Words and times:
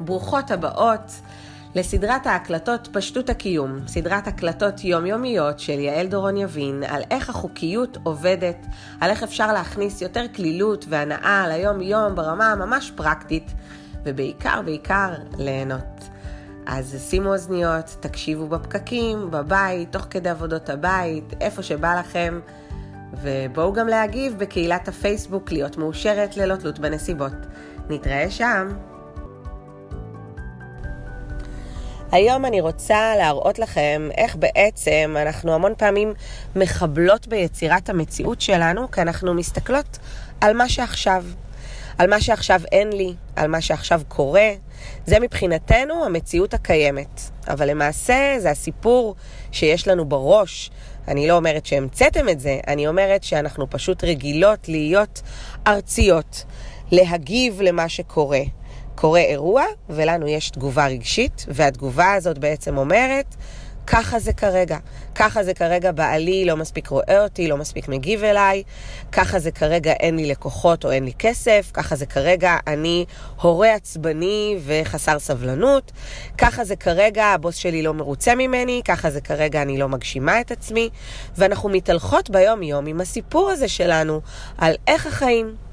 ברוכות 0.00 0.50
הבאות 0.50 1.12
לסדרת 1.74 2.26
ההקלטות 2.26 2.88
פשטות 2.92 3.30
הקיום, 3.30 3.78
סדרת 3.86 4.26
הקלטות 4.26 4.84
יומיומיות 4.84 5.58
של 5.60 5.78
יעל 5.78 6.06
דורון 6.06 6.36
יבין 6.36 6.82
על 6.88 7.02
איך 7.10 7.30
החוקיות 7.30 7.98
עובדת, 8.02 8.66
על 9.00 9.10
איך 9.10 9.22
אפשר 9.22 9.52
להכניס 9.52 10.02
יותר 10.02 10.24
כלילות 10.36 10.84
והנאה 10.88 11.48
ליום-יום 11.48 12.14
ברמה 12.14 12.54
ממש 12.54 12.92
פרקטית, 12.96 13.52
ובעיקר 14.04 14.62
בעיקר 14.64 15.10
ליהנות. 15.38 16.08
אז 16.66 17.06
שימו 17.10 17.32
אוזניות, 17.32 17.96
תקשיבו 18.00 18.46
בפקקים, 18.46 19.30
בבית, 19.30 19.92
תוך 19.92 20.06
כדי 20.10 20.28
עבודות 20.28 20.70
הבית, 20.70 21.34
איפה 21.40 21.62
שבא 21.62 22.00
לכם, 22.00 22.40
ובואו 23.22 23.72
גם 23.72 23.88
להגיב 23.88 24.38
בקהילת 24.38 24.88
הפייסבוק 24.88 25.52
להיות 25.52 25.76
מאושרת 25.76 26.36
ללא 26.36 26.56
תלות 26.56 26.78
בנסיבות. 26.78 27.32
נתראה 27.88 28.30
שם. 28.30 28.68
היום 32.12 32.46
אני 32.46 32.60
רוצה 32.60 33.16
להראות 33.16 33.58
לכם 33.58 34.08
איך 34.16 34.36
בעצם 34.36 35.16
אנחנו 35.22 35.54
המון 35.54 35.72
פעמים 35.78 36.12
מחבלות 36.56 37.26
ביצירת 37.26 37.88
המציאות 37.88 38.40
שלנו, 38.40 38.90
כי 38.90 39.02
אנחנו 39.02 39.34
מסתכלות 39.34 39.98
על 40.40 40.56
מה 40.56 40.68
שעכשיו. 40.68 41.24
על 41.98 42.10
מה 42.10 42.20
שעכשיו 42.20 42.60
אין 42.72 42.92
לי, 42.92 43.14
על 43.36 43.48
מה 43.48 43.60
שעכשיו 43.60 44.00
קורה. 44.08 44.50
זה 45.06 45.20
מבחינתנו 45.20 46.04
המציאות 46.04 46.54
הקיימת. 46.54 47.20
אבל 47.48 47.70
למעשה 47.70 48.36
זה 48.38 48.50
הסיפור 48.50 49.14
שיש 49.52 49.88
לנו 49.88 50.04
בראש. 50.04 50.70
אני 51.08 51.28
לא 51.28 51.36
אומרת 51.36 51.66
שהמצאתם 51.66 52.28
את 52.28 52.40
זה, 52.40 52.60
אני 52.66 52.86
אומרת 52.86 53.24
שאנחנו 53.24 53.70
פשוט 53.70 54.04
רגילות 54.04 54.68
להיות 54.68 55.22
ארציות, 55.66 56.44
להגיב 56.90 57.60
למה 57.60 57.88
שקורה. 57.88 58.40
קורה 59.00 59.20
אירוע, 59.20 59.64
ולנו 59.88 60.28
יש 60.28 60.50
תגובה 60.50 60.86
רגשית, 60.86 61.46
והתגובה 61.48 62.12
הזאת 62.12 62.38
בעצם 62.38 62.78
אומרת, 62.78 63.34
ככה 63.86 64.18
זה 64.18 64.32
כרגע. 64.32 64.78
ככה 65.14 65.44
זה 65.44 65.54
כרגע 65.54 65.92
בעלי 65.92 66.44
לא 66.44 66.56
מספיק 66.56 66.88
רואה 66.88 67.22
אותי, 67.22 67.48
לא 67.48 67.56
מספיק 67.56 67.88
מגיב 67.88 68.24
אליי, 68.24 68.62
ככה 69.12 69.38
זה 69.38 69.50
כרגע 69.50 69.92
אין 69.92 70.16
לי 70.16 70.26
לקוחות 70.26 70.84
או 70.84 70.90
אין 70.90 71.04
לי 71.04 71.12
כסף, 71.18 71.70
ככה 71.74 71.96
זה 71.96 72.06
כרגע 72.06 72.56
אני 72.66 73.04
הורה 73.40 73.74
עצבני 73.74 74.58
וחסר 74.66 75.18
סבלנות, 75.18 75.92
ככה 76.38 76.64
זה 76.64 76.76
כרגע 76.76 77.24
הבוס 77.24 77.54
שלי 77.54 77.82
לא 77.82 77.94
מרוצה 77.94 78.34
ממני, 78.34 78.82
ככה 78.84 79.10
זה 79.10 79.20
כרגע 79.20 79.62
אני 79.62 79.78
לא 79.78 79.88
מגשימה 79.88 80.40
את 80.40 80.50
עצמי, 80.50 80.90
ואנחנו 81.36 81.68
מתהלכות 81.68 82.30
ביום-יום 82.30 82.86
עם 82.86 83.00
הסיפור 83.00 83.50
הזה 83.50 83.68
שלנו 83.68 84.20
על 84.58 84.74
איך 84.86 85.06
החיים. 85.06 85.69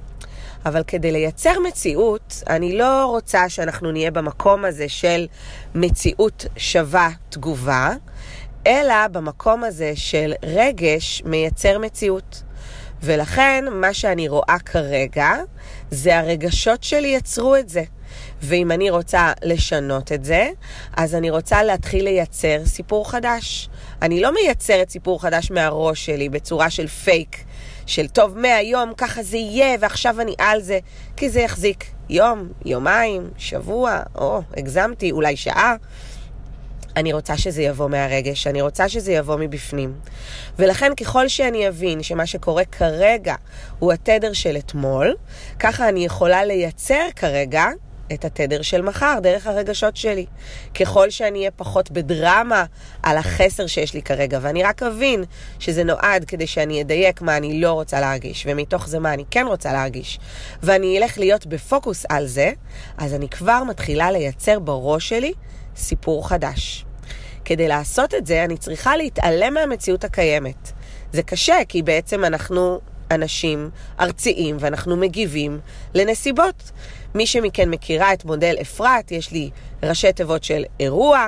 אבל 0.67 0.83
כדי 0.87 1.11
לייצר 1.11 1.59
מציאות, 1.67 2.43
אני 2.49 2.77
לא 2.77 3.05
רוצה 3.05 3.49
שאנחנו 3.49 3.91
נהיה 3.91 4.11
במקום 4.11 4.65
הזה 4.65 4.89
של 4.89 5.27
מציאות 5.75 6.45
שווה 6.57 7.09
תגובה, 7.29 7.91
אלא 8.67 9.07
במקום 9.07 9.63
הזה 9.63 9.91
של 9.95 10.33
רגש 10.43 11.21
מייצר 11.25 11.79
מציאות. 11.79 12.43
ולכן, 13.03 13.65
מה 13.71 13.93
שאני 13.93 14.27
רואה 14.27 14.57
כרגע, 14.65 15.29
זה 15.91 16.19
הרגשות 16.19 16.83
שלי 16.83 17.07
יצרו 17.07 17.55
את 17.55 17.69
זה. 17.69 17.83
ואם 18.41 18.71
אני 18.71 18.89
רוצה 18.89 19.31
לשנות 19.43 20.11
את 20.11 20.25
זה, 20.25 20.49
אז 20.97 21.15
אני 21.15 21.29
רוצה 21.29 21.63
להתחיל 21.63 22.03
לייצר 22.03 22.65
סיפור 22.65 23.11
חדש. 23.11 23.69
אני 24.01 24.21
לא 24.21 24.33
מייצרת 24.33 24.89
סיפור 24.89 25.21
חדש 25.21 25.51
מהראש 25.51 26.05
שלי 26.05 26.29
בצורה 26.29 26.69
של 26.69 26.87
פייק, 26.87 27.43
של 27.87 28.07
טוב, 28.07 28.37
מהיום 28.37 28.93
ככה 28.97 29.23
זה 29.23 29.37
יהיה, 29.37 29.77
ועכשיו 29.79 30.21
אני 30.21 30.35
על 30.37 30.61
זה, 30.61 30.79
כי 31.17 31.29
זה 31.29 31.39
יחזיק 31.39 31.85
יום, 32.09 32.49
יומיים, 32.65 33.29
שבוע, 33.37 33.99
או 34.15 34.41
הגזמתי, 34.57 35.11
אולי 35.11 35.35
שעה. 35.35 35.75
אני 36.95 37.13
רוצה 37.13 37.37
שזה 37.37 37.61
יבוא 37.61 37.89
מהרגש, 37.89 38.47
אני 38.47 38.61
רוצה 38.61 38.89
שזה 38.89 39.11
יבוא 39.11 39.35
מבפנים. 39.39 39.93
ולכן 40.59 40.95
ככל 40.95 41.27
שאני 41.27 41.67
אבין 41.67 42.03
שמה 42.03 42.25
שקורה 42.25 42.65
כרגע 42.65 43.35
הוא 43.79 43.93
התדר 43.93 44.33
של 44.33 44.57
אתמול, 44.57 45.15
ככה 45.59 45.89
אני 45.89 46.05
יכולה 46.05 46.45
לייצר 46.45 47.07
כרגע 47.15 47.65
את 48.13 48.25
התדר 48.25 48.61
של 48.61 48.81
מחר 48.81 49.19
דרך 49.23 49.47
הרגשות 49.47 49.97
שלי. 49.97 50.25
ככל 50.79 51.09
שאני 51.09 51.39
אהיה 51.39 51.51
פחות 51.51 51.91
בדרמה 51.91 52.65
על 53.03 53.17
החסר 53.17 53.67
שיש 53.67 53.93
לי 53.93 54.01
כרגע, 54.01 54.39
ואני 54.41 54.63
רק 54.63 54.83
אבין 54.83 55.23
שזה 55.59 55.83
נועד 55.83 56.25
כדי 56.25 56.47
שאני 56.47 56.81
אדייק 56.81 57.21
מה 57.21 57.37
אני 57.37 57.61
לא 57.61 57.71
רוצה 57.71 57.99
להרגיש, 57.99 58.45
ומתוך 58.49 58.87
זה 58.87 58.99
מה 58.99 59.13
אני 59.13 59.23
כן 59.31 59.45
רוצה 59.47 59.73
להרגיש, 59.73 60.19
ואני 60.63 60.97
אלך 60.97 61.17
להיות 61.17 61.45
בפוקוס 61.45 62.05
על 62.09 62.27
זה, 62.27 62.51
אז 62.97 63.13
אני 63.13 63.29
כבר 63.29 63.63
מתחילה 63.63 64.11
לייצר 64.11 64.59
בראש 64.59 65.09
שלי 65.09 65.33
סיפור 65.75 66.29
חדש. 66.29 66.85
כדי 67.45 67.67
לעשות 67.67 68.13
את 68.13 68.25
זה, 68.25 68.43
אני 68.43 68.57
צריכה 68.57 68.97
להתעלם 68.97 69.53
מהמציאות 69.53 70.03
הקיימת. 70.03 70.71
זה 71.13 71.23
קשה, 71.23 71.55
כי 71.69 71.81
בעצם 71.81 72.25
אנחנו 72.25 72.79
אנשים 73.11 73.69
ארציים 73.99 74.57
ואנחנו 74.59 74.97
מגיבים 74.97 75.59
לנסיבות. 75.93 76.71
מי 77.15 77.27
שמכן 77.27 77.69
מכירה 77.69 78.13
את 78.13 78.25
מודל 78.25 78.55
אפרת, 78.61 79.11
יש 79.11 79.31
לי 79.31 79.49
ראשי 79.83 80.13
תיבות 80.13 80.43
של 80.43 80.63
אירוע, 80.79 81.27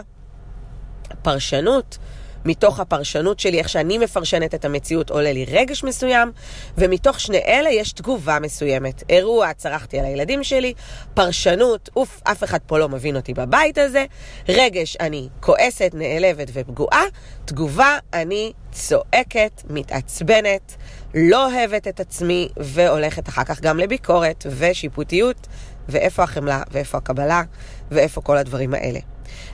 פרשנות, 1.21 1.97
מתוך 2.45 2.79
הפרשנות 2.79 3.39
שלי, 3.39 3.59
איך 3.59 3.69
שאני 3.69 3.97
מפרשנת 3.97 4.55
את 4.55 4.65
המציאות, 4.65 5.09
עולה 5.09 5.31
לי 5.31 5.45
רגש 5.45 5.83
מסוים, 5.83 6.31
ומתוך 6.77 7.19
שני 7.19 7.37
אלה 7.37 7.69
יש 7.69 7.91
תגובה 7.91 8.39
מסוימת. 8.39 9.03
אירוע, 9.09 9.53
צרחתי 9.53 9.99
על 9.99 10.05
הילדים 10.05 10.43
שלי, 10.43 10.73
פרשנות, 11.13 11.89
אוף, 11.95 12.21
אף 12.23 12.43
אחד 12.43 12.59
פה 12.65 12.77
לא 12.79 12.89
מבין 12.89 13.15
אותי 13.15 13.33
בבית 13.33 13.77
הזה, 13.77 14.05
רגש, 14.49 14.97
אני 14.99 15.27
כועסת, 15.39 15.91
נעלבת 15.93 16.47
ופגועה, 16.53 17.03
תגובה, 17.45 17.97
אני 18.13 18.53
צועקת, 18.71 19.63
מתעצבנת, 19.69 20.75
לא 21.15 21.51
אוהבת 21.51 21.87
את 21.87 21.99
עצמי, 21.99 22.49
והולכת 22.57 23.29
אחר 23.29 23.43
כך 23.43 23.61
גם 23.61 23.77
לביקורת 23.77 24.45
ושיפוטיות, 24.49 25.47
ואיפה 25.89 26.23
החמלה, 26.23 26.61
ואיפה 26.71 26.97
הקבלה, 26.97 27.43
ואיפה 27.91 28.21
כל 28.21 28.37
הדברים 28.37 28.73
האלה. 28.73 28.99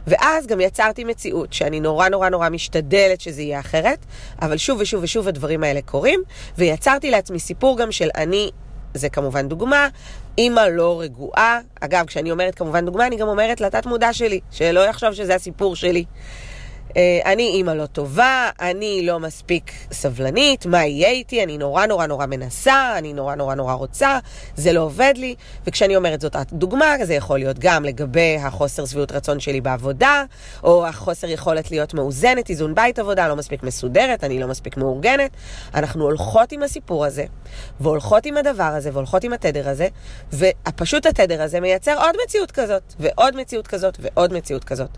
ואז 0.07 0.47
גם 0.47 0.61
יצרתי 0.61 1.03
מציאות 1.03 1.53
שאני 1.53 1.79
נורא 1.79 2.09
נורא 2.09 2.29
נורא 2.29 2.49
משתדלת 2.49 3.21
שזה 3.21 3.41
יהיה 3.41 3.59
אחרת, 3.59 4.05
אבל 4.41 4.57
שוב 4.57 4.81
ושוב 4.81 5.03
ושוב 5.03 5.27
הדברים 5.27 5.63
האלה 5.63 5.81
קורים, 5.81 6.19
ויצרתי 6.57 7.11
לעצמי 7.11 7.39
סיפור 7.39 7.77
גם 7.77 7.91
של 7.91 8.09
אני, 8.15 8.51
זה 8.93 9.09
כמובן 9.09 9.47
דוגמה, 9.47 9.87
אימא 10.37 10.59
לא 10.59 11.01
רגועה. 11.01 11.59
אגב, 11.81 12.05
כשאני 12.05 12.31
אומרת 12.31 12.55
כמובן 12.55 12.85
דוגמה, 12.85 13.07
אני 13.07 13.15
גם 13.15 13.27
אומרת 13.27 13.61
לתת 13.61 13.85
מודע 13.85 14.13
שלי, 14.13 14.39
שלא 14.51 14.79
יחשוב 14.79 15.13
שזה 15.13 15.35
הסיפור 15.35 15.75
שלי. 15.75 16.05
אה, 16.97 17.19
אני 17.25 17.43
אימא 17.43 17.71
לא 17.71 17.85
טובה, 17.85 18.49
אני 18.61 19.05
לא 19.05 19.19
מספיק 19.19 19.71
סבלנית, 19.91 20.65
מה 20.65 20.85
יהיה 20.85 21.09
איתי? 21.09 21.43
אני 21.43 21.57
נורא 21.57 21.85
נורא 21.85 22.05
נורא 22.05 22.25
מנסה, 22.25 22.97
אני 22.97 23.13
נורא 23.13 23.35
נורא 23.35 23.55
נורא 23.55 23.73
רוצה, 23.73 24.19
זה 24.55 24.73
לא 24.73 24.79
עובד 24.79 25.13
לי. 25.15 25.35
וכשאני 25.67 25.95
אומרת 25.95 26.21
זאת 26.21 26.35
דוגמה, 26.53 26.95
זה 27.03 27.13
יכול 27.13 27.39
להיות 27.39 27.59
גם 27.59 27.85
לגבי 27.85 28.37
החוסר 28.37 28.85
שביעות 28.85 29.11
רצון 29.11 29.39
שלי 29.39 29.61
בעבודה, 29.61 30.23
או 30.63 30.87
החוסר 30.87 31.29
יכולת 31.29 31.71
להיות 31.71 31.93
מאוזנת, 31.93 32.49
איזון 32.49 32.75
בית 32.75 32.99
עבודה, 32.99 33.27
לא 33.27 33.35
מספיק 33.35 33.63
מסודרת, 33.63 34.23
אני 34.23 34.39
לא 34.39 34.47
מספיק 34.47 34.77
מאורגנת. 34.77 35.31
אנחנו 35.73 36.03
הולכות 36.03 36.51
עם 36.51 36.63
הסיפור 36.63 37.05
הזה, 37.05 37.25
והולכות 37.79 38.25
עם 38.25 38.37
הדבר 38.37 38.63
הזה, 38.63 38.89
והולכות 38.93 39.23
עם 39.23 39.33
התדר 39.33 39.69
הזה, 39.69 39.87
ופשוט 40.33 41.05
התדר 41.05 41.41
הזה 41.41 41.59
מייצר 41.59 41.97
עוד 41.97 42.15
מציאות 42.25 42.51
כזאת, 42.51 42.93
ועוד 42.99 43.35
מציאות 43.35 43.67
כזאת, 43.67 43.97
ועוד 43.99 44.33
מציאות 44.33 44.63
כזאת. 44.63 44.89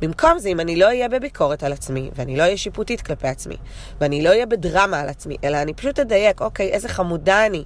במקום 0.00 0.38
זה, 0.38 0.48
אם 0.48 0.60
אני 0.60 0.76
לא 0.76 0.86
אהיה 0.86 1.08
בביקורת, 1.08 1.39
ביקורת 1.40 1.62
על 1.62 1.72
עצמי, 1.72 2.10
ואני 2.16 2.36
לא 2.36 2.42
אהיה 2.42 2.56
שיפוטית 2.56 3.00
כלפי 3.00 3.28
עצמי, 3.28 3.56
ואני 4.00 4.22
לא 4.22 4.28
אהיה 4.28 4.46
בדרמה 4.46 5.00
על 5.00 5.08
עצמי, 5.08 5.36
אלא 5.44 5.56
אני 5.56 5.74
פשוט 5.74 5.98
אדייק, 5.98 6.40
אוקיי, 6.40 6.68
איזה 6.68 6.88
חמודה 6.88 7.46
אני. 7.46 7.64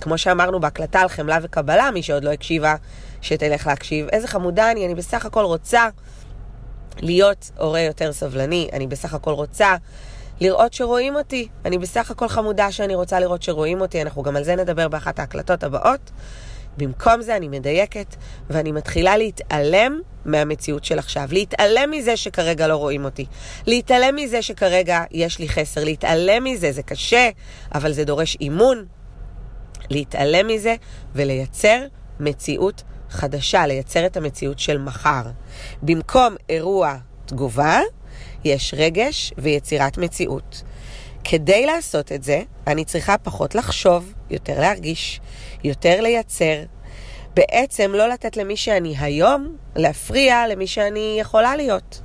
כמו 0.00 0.18
שאמרנו 0.18 0.60
בהקלטה 0.60 1.00
על 1.00 1.08
חמלה 1.08 1.38
וקבלה, 1.42 1.90
מי 1.90 2.02
שעוד 2.02 2.24
לא 2.24 2.30
הקשיבה, 2.30 2.74
שתלך 3.20 3.66
להקשיב. 3.66 4.06
איזה 4.12 4.28
חמודה 4.28 4.70
אני, 4.70 4.86
אני 4.86 4.94
בסך 4.94 5.26
הכל 5.26 5.44
רוצה 5.44 5.88
להיות 7.00 7.50
הורה 7.58 7.80
יותר 7.80 8.12
סבלני, 8.12 8.68
אני 8.72 8.86
בסך 8.86 9.14
הכל 9.14 9.32
רוצה 9.32 9.76
לראות 10.40 10.72
שרואים 10.72 11.16
אותי. 11.16 11.48
אני 11.64 11.78
בסך 11.78 12.10
הכל 12.10 12.28
חמודה 12.28 12.72
שאני 12.72 12.94
רוצה 12.94 13.20
לראות 13.20 13.42
שרואים 13.42 13.80
אותי, 13.80 14.02
אנחנו 14.02 14.22
גם 14.22 14.36
על 14.36 14.44
זה 14.44 14.56
נדבר 14.56 14.88
באחת 14.88 15.18
ההקלטות 15.18 15.64
הבאות. 15.64 16.10
במקום 16.78 17.22
זה 17.22 17.36
אני 17.36 17.48
מדייקת, 17.48 18.16
ואני 18.50 18.72
מתחילה 18.72 19.16
להתעלם 19.16 20.00
מהמציאות 20.24 20.84
של 20.84 20.98
עכשיו. 20.98 21.28
להתעלם 21.32 21.90
מזה 21.90 22.16
שכרגע 22.16 22.66
לא 22.66 22.76
רואים 22.76 23.04
אותי. 23.04 23.26
להתעלם 23.66 24.16
מזה 24.16 24.42
שכרגע 24.42 25.04
יש 25.10 25.38
לי 25.38 25.48
חסר. 25.48 25.84
להתעלם 25.84 26.44
מזה, 26.44 26.72
זה 26.72 26.82
קשה, 26.82 27.28
אבל 27.74 27.92
זה 27.92 28.04
דורש 28.04 28.36
אימון. 28.40 28.84
להתעלם 29.90 30.46
מזה 30.46 30.74
ולייצר 31.14 31.84
מציאות 32.20 32.82
חדשה, 33.10 33.66
לייצר 33.66 34.06
את 34.06 34.16
המציאות 34.16 34.58
של 34.58 34.78
מחר. 34.78 35.22
במקום 35.82 36.34
אירוע 36.48 36.96
תגובה, 37.26 37.80
יש 38.44 38.74
רגש 38.76 39.32
ויצירת 39.38 39.98
מציאות. 39.98 40.62
כדי 41.24 41.66
לעשות 41.66 42.12
את 42.12 42.22
זה, 42.22 42.42
אני 42.66 42.84
צריכה 42.84 43.18
פחות 43.18 43.54
לחשוב, 43.54 44.12
יותר 44.30 44.60
להרגיש, 44.60 45.20
יותר 45.64 46.00
לייצר, 46.00 46.62
בעצם 47.34 47.92
לא 47.94 48.08
לתת 48.08 48.36
למי 48.36 48.56
שאני 48.56 48.94
היום 48.98 49.56
להפריע 49.76 50.46
למי 50.48 50.66
שאני 50.66 51.16
יכולה 51.20 51.56
להיות. 51.56 52.00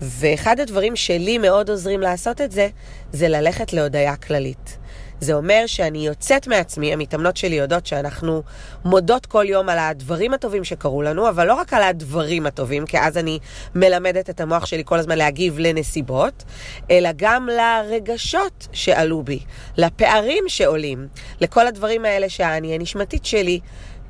ואחד 0.00 0.60
הדברים 0.60 0.96
שלי 0.96 1.38
מאוד 1.38 1.70
עוזרים 1.70 2.00
לעשות 2.00 2.40
את 2.40 2.52
זה, 2.52 2.68
זה 3.12 3.28
ללכת 3.28 3.72
להודיה 3.72 4.16
כללית. 4.16 4.78
זה 5.20 5.34
אומר 5.34 5.62
שאני 5.66 6.06
יוצאת 6.06 6.46
מעצמי, 6.46 6.92
המתאמנות 6.92 7.36
שלי 7.36 7.54
יודעות 7.54 7.86
שאנחנו 7.86 8.42
מודות 8.84 9.26
כל 9.26 9.44
יום 9.48 9.68
על 9.68 9.78
הדברים 9.78 10.34
הטובים 10.34 10.64
שקרו 10.64 11.02
לנו, 11.02 11.28
אבל 11.28 11.46
לא 11.46 11.54
רק 11.54 11.72
על 11.72 11.82
הדברים 11.82 12.46
הטובים, 12.46 12.86
כי 12.86 12.98
אז 12.98 13.18
אני 13.18 13.38
מלמדת 13.74 14.30
את 14.30 14.40
המוח 14.40 14.66
שלי 14.66 14.82
כל 14.84 14.98
הזמן 14.98 15.18
להגיב 15.18 15.58
לנסיבות, 15.58 16.44
אלא 16.90 17.10
גם 17.16 17.48
לרגשות 17.48 18.68
שעלו 18.72 19.22
בי, 19.22 19.38
לפערים 19.76 20.44
שעולים, 20.48 21.08
לכל 21.40 21.66
הדברים 21.66 22.04
האלה 22.04 22.28
שהאני 22.28 22.74
הנשמתית 22.74 23.24
שלי, 23.24 23.60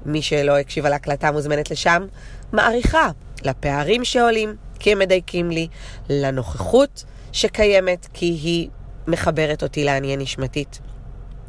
מי 0.06 0.22
שלא 0.22 0.58
הקשיב 0.58 0.86
על 0.86 0.92
ההקלטה 0.92 1.32
מוזמנת 1.32 1.70
לשם, 1.70 2.06
מעריכה, 2.52 3.10
לפערים 3.44 4.04
שעולים, 4.04 4.56
כי 4.78 4.92
הם 4.92 4.98
מדייקים 4.98 5.50
לי, 5.50 5.68
לנוכחות 6.08 7.04
שקיימת, 7.32 8.08
כי 8.14 8.26
היא 8.26 8.68
מחברת 9.06 9.62
אותי 9.62 9.84
לאני 9.84 10.12
הנשמתית. 10.12 10.80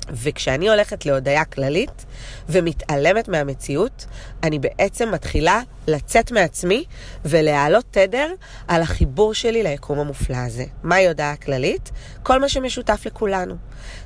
וכשאני 0.09 0.69
הולכת 0.69 1.05
להודיה 1.05 1.45
כללית 1.45 2.05
ומתעלמת 2.49 3.27
מהמציאות, 3.27 4.05
אני 4.43 4.59
בעצם 4.59 5.11
מתחילה 5.11 5.61
לצאת 5.87 6.31
מעצמי 6.31 6.85
ולהעלות 7.25 7.85
תדר 7.91 8.33
על 8.67 8.81
החיבור 8.81 9.33
שלי 9.33 9.63
ליקום 9.63 9.99
המופלא 9.99 10.37
הזה. 10.37 10.65
מהי 10.83 11.07
הודיה 11.07 11.35
כללית? 11.35 11.91
כל 12.23 12.39
מה 12.39 12.49
שמשותף 12.49 13.01
לכולנו. 13.05 13.55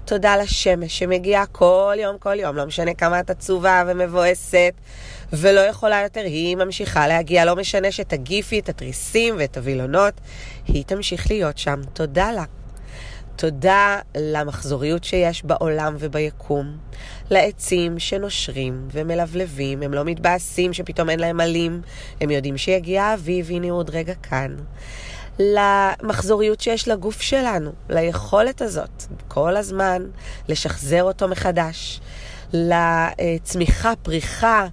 תודה 0.05 0.37
לשמש 0.37 0.99
שמגיעה 0.99 1.45
כל 1.45 1.95
יום, 1.97 2.17
כל 2.17 2.39
יום, 2.39 2.55
לא 2.55 2.65
משנה 2.65 2.93
כמה 2.93 3.19
את 3.19 3.29
עצובה 3.29 3.83
ומבואסת 3.87 4.73
ולא 5.33 5.59
יכולה 5.59 6.01
יותר, 6.03 6.21
היא 6.21 6.55
ממשיכה 6.55 7.07
להגיע, 7.07 7.45
לא 7.45 7.55
משנה 7.55 7.91
שתגיפי 7.91 8.59
את 8.59 8.69
התריסים 8.69 9.35
ואת 9.37 9.57
הווילונות, 9.57 10.13
היא 10.67 10.83
תמשיך 10.85 11.31
להיות 11.31 11.57
שם. 11.57 11.81
תודה 11.93 12.31
לה. 12.31 12.43
תודה 13.39 13.99
למחזוריות 14.17 15.03
שיש 15.03 15.45
בעולם 15.45 15.95
וביקום, 15.99 16.77
לעצים 17.29 17.99
שנושרים 17.99 18.87
ומלבלבים, 18.91 19.83
הם 19.83 19.93
לא 19.93 20.05
מתבאסים 20.05 20.73
שפתאום 20.73 21.09
אין 21.09 21.19
להם 21.19 21.39
עלים, 21.39 21.81
הם 22.21 22.29
יודעים 22.29 22.57
שיגיע 22.57 23.03
האביב, 23.03 23.51
הנה 23.51 23.71
עוד 23.71 23.89
רגע 23.89 24.13
כאן. 24.13 24.55
למחזוריות 25.39 26.61
שיש 26.61 26.87
לגוף 26.87 27.21
שלנו, 27.21 27.71
ליכולת 27.89 28.61
הזאת, 28.61 29.03
כל 29.27 29.57
הזמן 29.57 30.03
לשחזר 30.49 31.03
אותו 31.03 31.27
מחדש, 31.27 32.01
לצמיחה, 32.53 33.93
פריחה, 34.01 34.67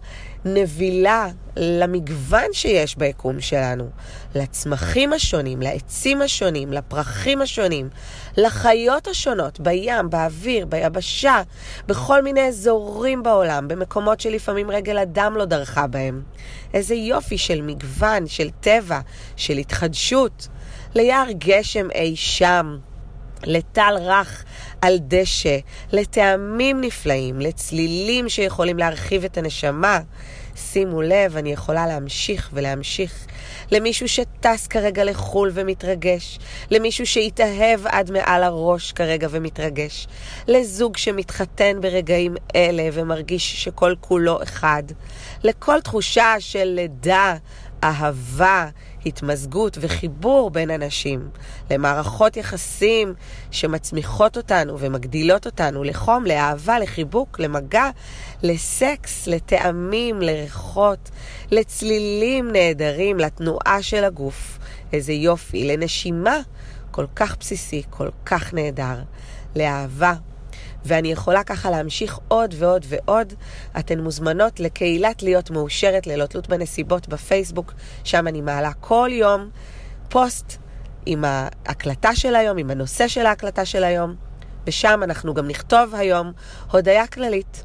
נבילה 0.47 1.29
למגוון 1.57 2.53
שיש 2.53 2.97
ביקום 2.97 3.41
שלנו, 3.41 3.91
לצמחים 4.35 5.13
השונים, 5.13 5.63
לעצים 5.63 6.23
השונים, 6.23 6.73
לפרחים 6.73 7.43
השונים, 7.43 7.89
לחיות 8.37 9.07
השונות, 9.09 9.61
בים, 9.61 10.11
באוויר, 10.11 10.67
ביבשה, 10.67 11.43
בכל 11.87 12.23
מיני 12.23 12.49
אזורים 12.49 13.23
בעולם, 13.23 13.69
במקומות 13.69 14.21
שלפעמים 14.21 14.71
רגל 14.71 14.99
אדם 14.99 15.37
לא 15.37 15.45
דרכה 15.45 15.87
בהם. 15.87 16.23
איזה 16.75 16.95
יופי 16.95 17.39
של 17.39 17.63
מגוון, 17.63 18.27
של 18.27 18.51
טבע, 18.61 19.01
של 19.37 19.57
התחדשות. 19.57 20.49
ליער 20.95 21.27
גשם 21.31 21.91
אי 21.91 22.17
שם, 22.17 22.79
לטל 23.45 23.95
רך 24.01 24.45
על 24.81 24.99
דשא, 25.01 25.59
לטעמים 25.93 26.81
נפלאים, 26.81 27.41
לצלילים 27.41 28.29
שיכולים 28.29 28.79
להרחיב 28.79 29.25
את 29.25 29.39
הנשמה. 29.39 30.01
שימו 30.57 31.03
לב, 31.03 31.37
אני 31.37 31.53
יכולה 31.53 31.87
להמשיך 31.87 32.51
ולהמשיך. 32.53 33.27
למישהו 33.71 34.09
שטס 34.09 34.67
כרגע 34.67 35.05
לחו"ל 35.05 35.51
ומתרגש, 35.55 36.39
למישהו 36.71 37.07
שהתאהב 37.07 37.87
עד 37.87 38.11
מעל 38.11 38.43
הראש 38.43 38.93
כרגע 38.93 39.29
ומתרגש, 39.31 40.07
לזוג 40.49 40.97
שמתחתן 40.97 41.81
ברגעים 41.81 42.37
אלה 42.55 42.89
ומרגיש 42.93 43.65
שכל 43.65 43.95
כולו 44.01 44.43
אחד, 44.43 44.83
לכל 45.45 45.81
תחושה 45.81 46.35
של 46.39 46.65
לידה, 46.65 47.35
אהבה, 47.85 48.69
התמזגות 49.07 49.79
וחיבור 49.81 50.51
בין 50.51 50.71
אנשים, 50.71 51.29
למערכות 51.71 52.37
יחסים 52.37 53.15
שמצמיחות 53.51 54.37
אותנו 54.37 54.79
ומגדילות 54.79 55.47
אותנו 55.47 55.85
לחום, 55.85 56.25
לאהבה, 56.25 56.79
לחיבוק, 56.79 57.41
למגע, 57.41 57.91
לסקס, 58.43 59.27
לטעמים, 59.27 60.21
לריחות, 60.23 61.11
לצלילים 61.51 62.53
נהדרים, 62.53 63.19
לתנועה 63.19 63.83
של 63.83 64.05
הגוף. 64.05 64.59
איזה 64.93 65.13
יופי, 65.13 65.65
לנשימה 65.77 66.37
כל 66.91 67.07
כך 67.17 67.37
בסיסי, 67.41 67.83
כל 67.91 68.09
כך 68.27 68.55
נהדר, 68.55 69.03
לאהבה. 69.57 70.15
ואני 70.87 71.13
יכולה 71.13 71.45
ככה 71.45 71.71
להמשיך 71.71 72.19
עוד 72.29 72.55
ועוד 72.59 72.87
ועוד. 72.89 73.33
אתן 73.79 74.01
מוזמנות 74.01 74.61
לקהילת 74.61 75.23
להיות 75.23 75.51
מאושרת 75.51 76.07
ללא 76.07 76.27
תלות 76.27 76.49
בנסיבות 76.49 77.09
בפייסבוק, 77.09 77.73
שם 78.05 78.29
אני 78.29 78.41
מעלה 78.41 78.73
כל 78.73 79.09
יום 79.13 79.51
פוסט 80.09 80.57
עם 81.07 81.25
ההקלטה 81.25 82.17
של 82.17 82.35
היום, 82.35 82.59
עם 82.59 82.71
הנושא 82.71 83.09
של 83.09 83.27
ההקלטה 83.27 83.65
של 83.65 83.85
היום, 83.85 84.15
ושם 84.67 85.01
אנחנו 85.03 85.35
גם 85.35 85.49
נכתוב 85.49 85.95
היום 85.95 86.33
הודיה 86.71 87.07
כללית. 87.07 87.65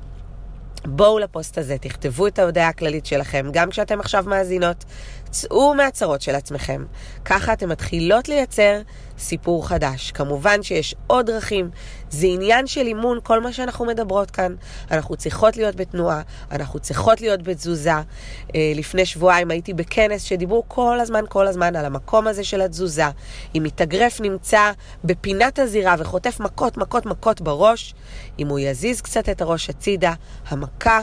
בואו 0.86 1.20
לפוסט 1.20 1.58
הזה, 1.58 1.78
תכתבו 1.78 2.28
את 2.28 2.40
ההודעה 2.40 2.68
הכללית 2.68 3.06
שלכם, 3.06 3.48
גם 3.52 3.70
כשאתם 3.70 4.00
עכשיו 4.00 4.24
מאזינות, 4.28 4.86
צאו 5.32 5.74
מהצרות 5.74 6.22
של 6.22 6.36
עצמכם. 6.36 6.86
ככה 7.26 7.54
אתן 7.54 7.70
מתחילות 7.70 8.30
לייצר 8.30 8.82
סיפור 9.18 9.68
חדש. 9.68 10.12
כמובן 10.12 10.64
שיש 10.64 10.96
עוד 11.08 11.26
דרכים, 11.26 11.70
זה 12.10 12.28
עניין 12.28 12.68
של 12.68 12.88
אימון, 12.88 13.20
כל 13.24 13.42
מה 13.42 13.54
שאנחנו 13.54 13.86
מדברות 13.86 14.32
כאן. 14.32 14.56
אנחנו 14.92 15.16
צריכות 15.16 15.58
להיות 15.58 15.76
בתנועה, 15.76 16.22
אנחנו 16.52 16.80
צריכות 16.80 17.22
להיות 17.22 17.44
בתזוזה. 17.44 17.92
אה, 17.92 18.72
לפני 18.76 19.06
שבועיים 19.06 19.52
הייתי 19.52 19.74
בכנס 19.74 20.24
שדיברו 20.24 20.64
כל 20.68 21.00
הזמן, 21.00 21.24
כל 21.30 21.48
הזמן 21.48 21.76
על 21.76 21.86
המקום 21.86 22.28
הזה 22.28 22.44
של 22.44 22.62
התזוזה. 22.62 23.10
אם 23.56 23.64
מתאגרף 23.64 24.22
נמצא 24.22 24.72
בפינת 25.04 25.60
הזירה 25.60 25.96
וחוטף 26.00 26.40
מכות, 26.40 26.78
מכות, 26.78 27.06
מכות 27.06 27.42
בראש, 27.42 27.94
אם 28.40 28.48
הוא 28.48 28.60
יזיז 28.60 29.02
קצת 29.02 29.30
את 29.30 29.42
הראש 29.42 29.70
הצידה, 29.70 30.14
המכה 30.48 31.00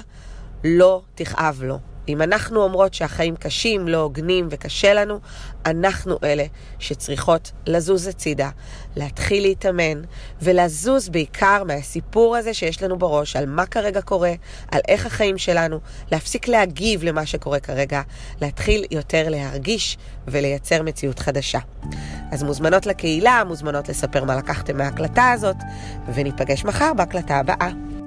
לא 0.65 1.03
תכאב 1.15 1.63
לו. 1.63 1.79
אם 2.09 2.23
אנחנו 2.23 2.63
אומרות 2.63 2.95
שהחיים 2.95 3.37
קשים, 3.37 3.89
לא 3.89 3.97
הוגנים 3.97 4.49
וקשה 4.51 4.95
לנו, 4.95 5.21
אנחנו 5.67 6.17
אלה 6.23 6.45
שצריכות 6.79 7.53
לזוז 7.67 8.07
הצידה, 8.07 8.51
להתחיל 8.97 9.43
להתאמן 9.43 10.03
ולזוז 10.43 11.09
בעיקר 11.09 11.65
מהסיפור 11.65 12.37
הזה 12.37 12.55
שיש 12.55 12.83
לנו 12.83 12.99
בראש 12.99 13.37
על 13.37 13.47
מה 13.47 13.67
כרגע 13.67 14.01
קורה, 14.01 14.33
על 14.73 14.81
איך 14.89 15.07
החיים 15.07 15.39
שלנו, 15.39 15.81
להפסיק 16.13 16.49
להגיב 16.49 17.05
למה 17.05 17.27
שקורה 17.27 17.61
כרגע, 17.61 18.03
להתחיל 18.41 18.85
יותר 18.91 19.29
להרגיש 19.29 19.99
ולייצר 20.29 20.83
מציאות 20.83 21.19
חדשה. 21.19 21.59
אז 22.33 22.43
מוזמנות 22.43 22.87
לקהילה, 22.87 23.43
מוזמנות 23.47 23.89
לספר 23.89 24.25
מה 24.25 24.37
לקחתם 24.37 24.77
מההקלטה 24.77 25.31
הזאת, 25.31 25.57
וניפגש 26.15 26.65
מחר 26.65 26.95
בהקלטה 26.95 27.37
הבאה. 27.37 27.98